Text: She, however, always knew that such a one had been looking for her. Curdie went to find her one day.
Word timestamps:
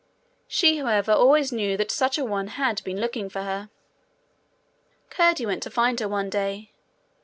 She, 0.47 0.77
however, 0.77 1.11
always 1.11 1.51
knew 1.51 1.77
that 1.77 1.91
such 1.91 2.17
a 2.17 2.25
one 2.25 2.47
had 2.47 2.83
been 2.83 2.99
looking 2.99 3.29
for 3.29 3.43
her. 3.43 3.69
Curdie 5.11 5.45
went 5.45 5.61
to 5.61 5.69
find 5.69 5.99
her 5.99 6.07
one 6.07 6.31
day. 6.31 6.71